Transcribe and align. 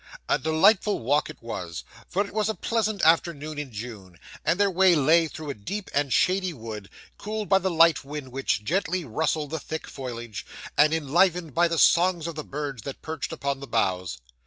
A 0.27 0.39
delightful 0.39 0.97
walk 0.97 1.29
it 1.29 1.43
was; 1.43 1.83
for 2.09 2.25
it 2.25 2.33
was 2.33 2.49
a 2.49 2.55
pleasant 2.55 3.03
afternoon 3.03 3.59
in 3.59 3.71
June, 3.71 4.17
and 4.43 4.59
their 4.59 4.71
way 4.71 4.95
lay 4.95 5.27
through 5.27 5.51
a 5.51 5.53
deep 5.53 5.91
and 5.93 6.11
shady 6.11 6.53
wood, 6.53 6.89
cooled 7.19 7.47
by 7.47 7.59
the 7.59 7.69
light 7.69 8.03
wind 8.03 8.31
which 8.31 8.63
gently 8.63 9.05
rustled 9.05 9.51
the 9.51 9.59
thick 9.59 9.85
foliage, 9.85 10.43
and 10.75 10.91
enlivened 10.91 11.53
by 11.53 11.67
the 11.67 11.77
songs 11.77 12.25
of 12.25 12.33
the 12.33 12.43
birds 12.43 12.81
that 12.81 13.03
perched 13.03 13.31
upon 13.31 13.59
the 13.59 13.67
boughs. 13.67 14.17